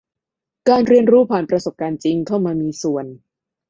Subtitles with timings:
[0.69, 3.05] การเรียนรู้ผ่านประสบการณ์จริงเข้ามามีส่วน